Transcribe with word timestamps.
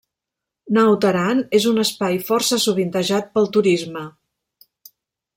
Naut 0.77 1.03
Aran 1.09 1.41
és 1.57 1.67
un 1.71 1.81
espai 1.83 2.17
força 2.29 2.59
sovintejat 2.63 3.29
pel 3.35 3.49
turisme. 3.59 4.07